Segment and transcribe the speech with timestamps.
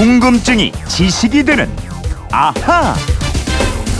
[0.00, 1.68] 궁금증이 지식이 되는
[2.32, 2.94] 아하.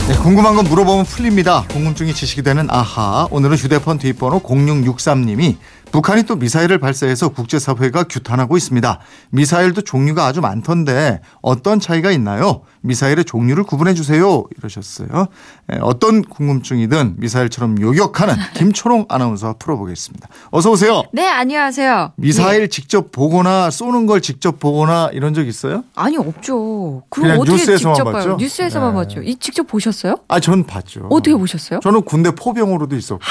[0.07, 1.63] 네, 궁금한 건 물어보면 풀립니다.
[1.69, 3.27] 궁금증이 지식이 되는 아하.
[3.29, 5.57] 오늘은 휴대폰 뒷번호 0663님이
[5.91, 8.99] 북한이 또 미사일을 발사해서 국제사회가 규탄하고 있습니다.
[9.31, 12.61] 미사일도 종류가 아주 많던데 어떤 차이가 있나요?
[12.81, 14.43] 미사일의 종류를 구분해 주세요.
[14.57, 15.27] 이러셨어요.
[15.73, 20.27] 예, 어떤 궁금증이든 미사일처럼 요격하는 김초롱 아나운서 풀어보겠습니다.
[20.49, 21.03] 어서 오세요.
[21.13, 22.13] 네, 안녕하세요.
[22.15, 22.67] 미사일 네.
[22.67, 25.83] 직접 보거나 쏘는 걸 직접 보거나 이런 적 있어요?
[25.95, 27.03] 아니 없죠.
[27.09, 28.27] 그럼 어떻게 뉴스에서만 직접 봤죠?
[28.29, 28.37] 봐요?
[28.37, 28.95] 뉴스에서만 네.
[28.95, 29.21] 봤죠.
[29.21, 30.15] 이 직접 보셨어요?
[30.27, 31.07] 아, 전 봤죠.
[31.11, 31.81] 어떻게 보셨어요?
[31.83, 33.21] 저는 군대 포병으로도 있었고.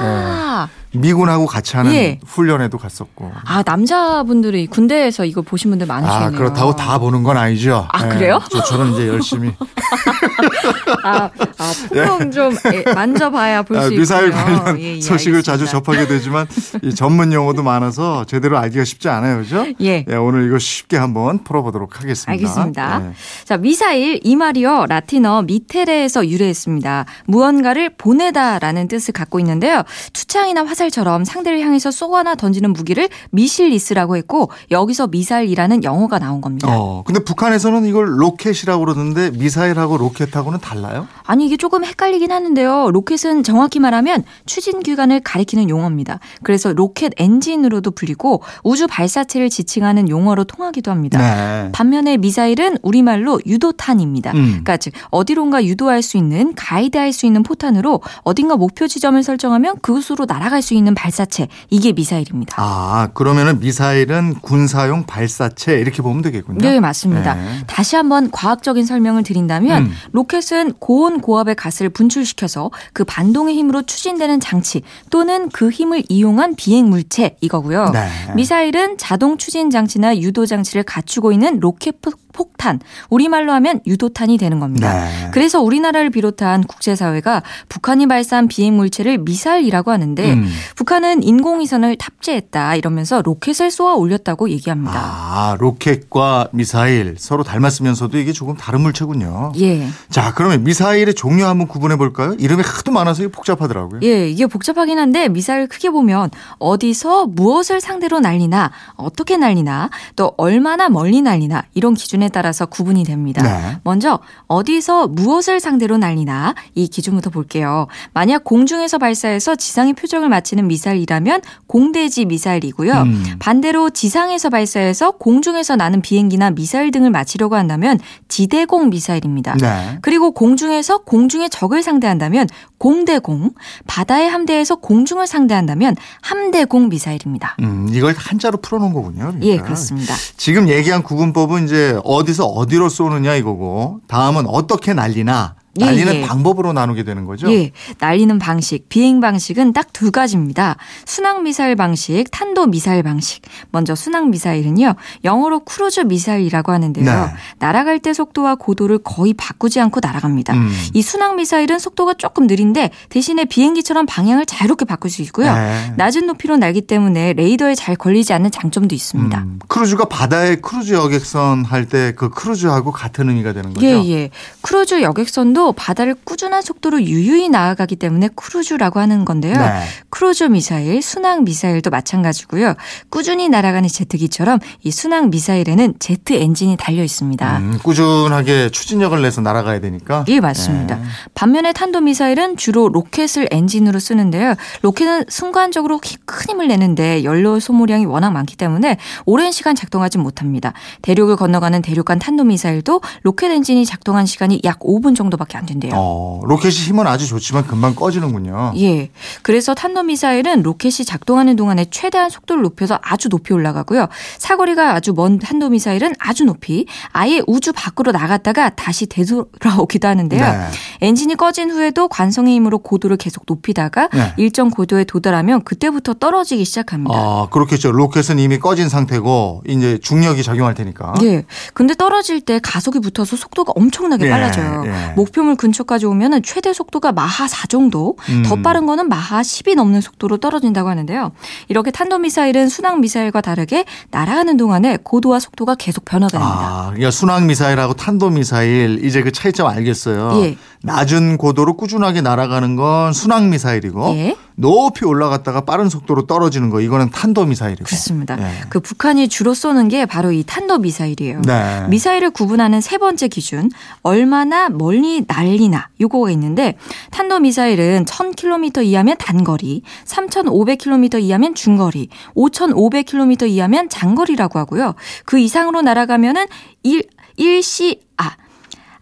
[0.00, 0.47] 아,
[0.92, 2.18] 미군하고 같이 하는 예.
[2.26, 3.32] 훈련에도 갔었고.
[3.44, 6.28] 아 남자분들이 군대에서 이거 보신 분들 많으시네요.
[6.28, 7.86] 아, 그렇다고 다 보는 건 아니죠.
[7.92, 8.40] 아, 그래요?
[8.50, 9.52] 저처럼 이제 열심히
[11.04, 13.90] 아, 아 포병 좀 예, 만져봐야 볼 아, 수.
[13.90, 15.70] 미사일 관련 예, 예, 소식을 자주 알겠습니다.
[15.92, 16.46] 접하게 되지만
[16.82, 19.38] 이 전문 용어도 많아서 제대로 알기가 쉽지 않아요.
[19.38, 19.66] 그죠?
[19.80, 20.04] 예.
[20.18, 22.32] 오늘 이거 쉽게 한번 풀어보도록 하겠습니다.
[22.32, 22.98] 알겠습니다.
[23.00, 23.12] 네.
[23.44, 24.86] 자, 미사일 이 말이요.
[24.88, 27.04] 라틴어 mittere에서 유래했습니다.
[27.26, 29.82] 무언가를 보내다라는 뜻을 갖고 있는데요.
[30.12, 36.68] 투창 이나 화살처럼 상대를 향해서 쏘거나 던지는 무기를 missilis라고 했고 여기서 미사일이라는 영어가 나온 겁니다.
[36.70, 41.06] 어, 근데 북한에서는 이걸 로켓이라고 그러는데 미사일하고 로켓하고는 달라요?
[41.24, 42.90] 아니 이게 조금 헷갈리긴 하는데요.
[42.90, 46.20] 로켓은 정확히 말하면 추진 기관을 가리키는 용어입니다.
[46.42, 51.18] 그래서 로켓 엔진으로도 불리고 우주 발사체를 지칭하는 용어로 통하기도 합니다.
[51.18, 51.72] 네.
[51.72, 54.32] 반면에 미사일은 우리말로 유도탄입니다.
[54.32, 54.44] 음.
[54.48, 60.26] 그러니까 즉 어디론가 유도할 수 있는 가이드할 수 있는 포탄으로 어딘가 목표 지점을 설정하면 그곳으로
[60.38, 62.54] 날아갈 수 있는 발사체 이게 미사일입니다.
[62.58, 66.60] 아, 그러면은 미사일은 군사용 발사체 이렇게 보면 되겠군요.
[66.60, 67.34] 네, 맞습니다.
[67.34, 67.64] 네.
[67.66, 69.92] 다시 한번 과학적인 설명을 드린다면 음.
[70.12, 76.88] 로켓은 고온 고압의 가스를 분출시켜서 그 반동의 힘으로 추진되는 장치 또는 그 힘을 이용한 비행
[76.88, 77.90] 물체 이거고요.
[77.90, 78.08] 네.
[78.34, 82.00] 미사일은 자동 추진 장치나 유도 장치를 갖추고 있는 로켓
[82.38, 84.92] 폭- 폭탄, 우리말로 하면 유도탄이 되는 겁니다.
[84.92, 85.30] 네.
[85.32, 90.48] 그래서 우리나라를 비롯한 국제사회가 북한이 발사한 비행 물체를 미사일이라고 하는데 음.
[90.74, 94.92] 북한은 인공위성을 탑재했다 이러면서 로켓을 쏘아 올렸다고 얘기합니다.
[94.96, 99.52] 아, 로켓과 미사일 서로 닮았으면서도 이게 조금 다른 물체군요.
[99.60, 99.86] 예.
[100.10, 102.34] 자, 그러면 미사일의 종류 한번 구분해 볼까요?
[102.40, 104.00] 이름이 하도 많아서 이게 복잡하더라고요.
[104.02, 110.88] 예, 이게 복잡하긴 한데 미사일 크게 보면 어디서 무엇을 상대로 날리나, 어떻게 날리나, 또 얼마나
[110.88, 113.42] 멀리 날리나 이런 기준에 따라서 구분이 됩니다.
[113.42, 113.78] 네.
[113.84, 117.86] 먼저 어디서 무엇을 상대로 날리나 이 기준부터 볼게요.
[118.12, 122.92] 만약 공중에서 발사해서 지상의 표적을 맞히는 미사일이라면 공대지 미사일이고요.
[122.92, 123.24] 음.
[123.38, 129.56] 반대로 지상에서 발사해서 공중에서 나는 비행기나 미사일 등을 맞히려고 한다면 지대공 미사일입니다.
[129.56, 129.98] 네.
[130.02, 132.46] 그리고 공중에서 공중의 적을 상대한다면
[132.78, 133.50] 공대공,
[133.86, 137.56] 바다의 함대에서 공중을 상대한다면 함대공 미사일입니다.
[137.60, 139.32] 음, 이걸 한자로 풀어놓은 거군요.
[139.32, 139.46] 그러니까.
[139.46, 140.14] 예, 그렇습니다.
[140.36, 146.20] 지금 얘기한 구분법은 이제 어 디서 어디로 쏘느냐 이거고 다음은 어떻게 날리나 예, 날리는 예.
[146.22, 147.52] 방법으로 나누게 되는 거죠.
[147.52, 150.76] 예, 날리는 방식, 비행 방식은 딱 두 가지입니다.
[151.06, 153.42] 순항 미사일 방식, 탄도 미사일 방식.
[153.72, 154.94] 먼저 순항 미사일은요,
[155.24, 157.04] 영어로 크루즈 미사일이라고 하는데요.
[157.04, 157.32] 네.
[157.58, 160.52] 날아갈 때 속도와 고도를 거의 바꾸지 않고 날아갑니다.
[160.54, 160.70] 음.
[160.94, 165.52] 이 순항 미사일은 속도가 조금 느린데 대신에 비행기처럼 방향을 자유롭게 바꿀 수 있고요.
[165.52, 165.92] 네.
[165.96, 169.38] 낮은 높이로 날기 때문에 레이더에 잘 걸리지 않는 장점도 있습니다.
[169.38, 173.84] 음, 크루즈가 바다에 크루즈 여객선 할 때 그 크루즈하고 같은 의미가 되는 거죠.
[173.86, 174.30] 예, 예.
[174.60, 179.54] 크루즈 여객선도 바다를 꾸준한 속도로 유유히 나아가기 때문에 크루즈라고 하는 건데요.
[179.54, 179.82] 네.
[180.10, 182.74] 크루즈 미사일, 순항 미사일도 마찬가지고요.
[183.10, 187.58] 꾸준히 날아가는 제트기처럼 이 순항 미사일에는 제트 엔진이 달려 있습니다.
[187.58, 190.24] 음, 꾸준하게 추진력을 내서 날아가야 되니까.
[190.28, 190.96] 예, 맞습니다.
[190.96, 191.02] 네.
[191.34, 194.54] 반면에 탄도 미사일은 주로 로켓을 엔진으로 쓰는데요.
[194.82, 198.96] 로켓은 순간적으로 히- 큰 힘을 내는데 연료 소모량이 워낙 많기 때문에
[199.26, 200.72] 오랜 시간 작동하지 못합니다.
[201.02, 205.92] 대륙을 건너가는 대륙간 탄도 미사일도 로켓 엔진이 작동한 시간이 약 5분 정도밖에 안 된대요.
[205.94, 208.72] 어, 로켓이 힘은 아주 좋지만 금방 꺼지는군요.
[208.76, 209.10] 예.
[209.42, 214.08] 그래서 탄도 미사일은 로켓이 작동하는 동안에 최대한 속도를 높여서 아주 높이 올라가고요.
[214.38, 220.40] 사거리가 아주 먼 탄도 미사일은 아주 높이 아예 우주 밖으로 나갔다가 다시 되돌아오기도 하는데요.
[220.40, 220.58] 네.
[221.00, 224.32] 엔진이 꺼진 후에도 관성의 힘으로 고도를 계속 높이다가 네.
[224.36, 227.16] 일정 고도에 도달하면 그때부터 떨어지기 시작합니다.
[227.16, 227.92] 아, 그렇겠죠.
[227.92, 231.14] 로켓은 이미 꺼진 상태고 이제 중력이 작용할 테니까.
[231.22, 231.44] 예.
[231.74, 234.84] 근데 떨어질 때 가속이 붙어서 속도가 엄청나게 예, 빨라져요.
[234.86, 235.12] 예.
[235.16, 238.62] 목표 물 근처까지 오면은 최대 속도가 마하 4 정도, 더 음.
[238.62, 241.32] 빠른 거는 마하 10이 넘는 속도로 떨어진다고 하는데요.
[241.68, 246.54] 이렇게 탄도 미사일은 순항 미사일과 다르게 날아가는 동안에 고도와 속도가 계속 변화가 됩니다.
[246.54, 250.42] 아, 그러니까 순항 미사일하고 탄도 미사일 이제 그 차이점 알겠어요.
[250.42, 250.56] 예.
[250.82, 254.36] 낮은 고도로 꾸준하게 날아가는 건 순항 미사일이고 예.
[254.60, 257.84] 높이 올라갔다가 빠른 속도로 떨어지는 거 이거는 탄도 미사일이고.
[257.84, 258.36] 그렇습니다.
[258.40, 258.64] 예.
[258.68, 261.42] 그 북한이 주로 쏘는 게 바로 이 탄도 미사일이에요.
[261.42, 261.86] 네.
[261.88, 263.70] 미사일을 구분하는 세 번째 기준
[264.02, 266.76] 얼마나 멀리 날리나 요거가 있는데
[267.12, 274.96] 탄도 미사일은 1000km 이하면 단거리, 3500km 이하면 중거리, 5500km 이하면 장거리라고 하고요.
[275.24, 276.46] 그 이상으로 날아가면은
[276.82, 277.04] 1
[277.38, 278.32] 1C 아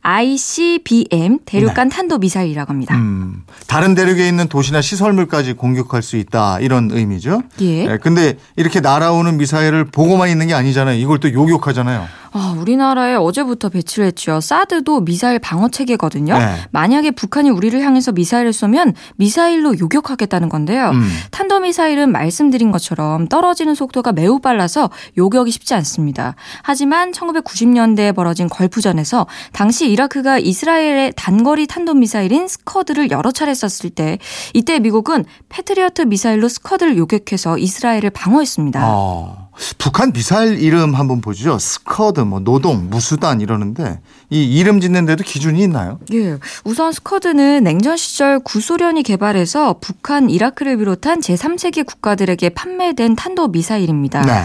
[0.09, 2.95] ICBM 대륙간 탄도 미사일이라고 합니다.
[2.95, 3.01] 네.
[3.01, 7.43] 음, 다른 대륙에 있는 도시나 시설물까지 공격할 수 있다 이런 의미죠.
[7.61, 7.87] 예.
[7.91, 10.97] 예, 근데 이렇게 날아오는 미사일을 보고만 있는 게 아니잖아요.
[10.97, 12.07] 이걸 또 요격하잖아요.
[12.37, 14.41] 아, 우리나라에 어제부터 배치를 했죠.
[14.41, 16.39] 사드도 미사일 방어 체계거든요.
[16.39, 16.57] 네.
[16.71, 20.91] 만약에 북한이 우리를 향해서 미사일을 쏘면 미사일로 요격하겠다는 건데요.
[20.91, 21.09] 음.
[21.31, 26.35] 탄도 미사일은 말씀드린 것처럼 떨어지는 속도가 매우 빨라서 요격이 쉽지 않습니다.
[26.63, 34.19] 하지만 1990년대에 벌어진 걸프전에서 당시 이라크가 이스라엘의 단거리 탄도 미사일인 스커드를 여러 차례 썼을 때
[34.53, 38.81] 이때 미국은 패트리어트 미사일로 스커드를 요격해서 이스라엘을 방어했습니다.
[38.85, 39.46] 어,
[39.79, 41.59] 북한 미사일 이름 한번 보죠.
[41.59, 44.01] 스커드, 뭐 노동, 무수단 이러는데
[44.31, 45.99] 이 이름 짓는데도 기준이 있나요?
[46.13, 46.39] 예.
[46.65, 54.23] 우선 스커드는 냉전 시절 구소련이 개발해서 북한, 이라크를 비롯한 제3세계 국가들에게 판매된 탄도 미사일입니다.
[54.23, 54.45] 네.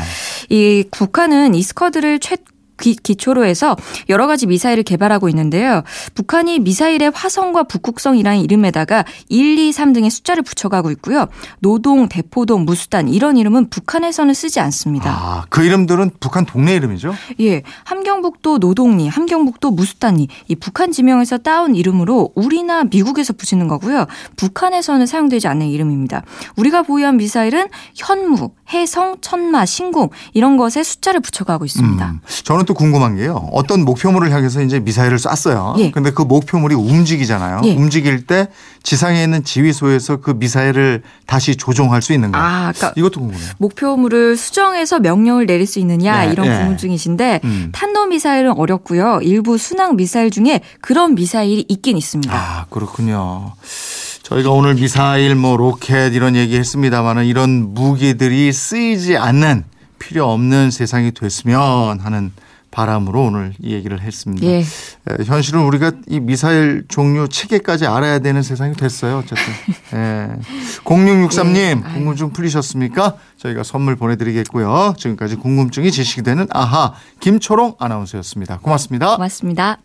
[0.49, 2.37] 이 북한은 이 스커드를 최
[2.81, 3.77] 기, 기초로 해서
[4.09, 5.83] 여러 가지 미사일을 개발하고 있는데요.
[6.15, 11.27] 북한이 미사일의 화성과 북극성이라는 이름에다가 1, 2, 3 등의 숫자를 붙여가고 있고요.
[11.59, 15.09] 노동, 대포동, 무수단 이런 이름은 북한에서는 쓰지 않습니다.
[15.09, 17.13] 아, 그 이름들은 북한 동네 이름이죠?
[17.39, 24.07] 예, 함경북도 노동리, 함경북도 무수단리 이 북한 지명에서 따온 이름으로 우리나 미국에서 붙이는 거고요.
[24.35, 26.23] 북한에서는 사용되지 않는 이름입니다.
[26.55, 32.09] 우리가 보유한 미사일은 현무, 해성, 천마, 신공 이런 것에 숫자를 붙여가고 있습니다.
[32.09, 33.49] 음, 저는 또 궁금한 게요.
[33.51, 35.75] 어떤 목표물을 향해서 이제 미사일을 쐈어요.
[35.79, 35.91] 예.
[35.91, 37.61] 근데 그 목표물이 움직이잖아요.
[37.65, 37.75] 예.
[37.75, 38.47] 움직일 때
[38.83, 42.39] 지상에 있는 지휘소에서 그 미사일을 다시 조종할 수 있는가?
[42.39, 43.49] 아, 그러니까 이것도 궁금해요.
[43.57, 46.57] 목표물을 수정해서 명령을 내릴 수 있느냐 네, 이런 네.
[46.57, 47.69] 궁금증이신데 음.
[47.73, 49.19] 탄도 미사일은 어렵고요.
[49.21, 52.33] 일부 순항 미사일 중에 그런 미사일이 있긴 있습니다.
[52.33, 53.53] 아, 그렇군요.
[54.23, 59.65] 저희가 오늘 미사일 뭐 로켓 이런 얘기 했습니다만은 이런 무기들이 쓰이지 않는
[59.99, 62.31] 필요 없는 세상이 됐으면 하는
[62.71, 64.47] 바람으로 오늘 이 얘기를 했습니다.
[64.47, 64.59] 예.
[64.59, 64.63] 에,
[65.25, 69.19] 현실은 우리가 이 미사일 종류 체계까지 알아야 되는 세상이 됐어요.
[69.19, 69.37] 어쨌든.
[69.93, 70.29] 예.
[70.83, 71.93] 0663님 예.
[71.93, 73.15] 궁금증 풀리셨습니까?
[73.37, 74.95] 저희가 선물 보내드리겠고요.
[74.97, 78.59] 지금까지 궁금증이 지식이 되는 아하 김초롱 아나운서였습니다.
[78.59, 79.15] 고맙습니다.
[79.15, 79.81] 고맙습니다.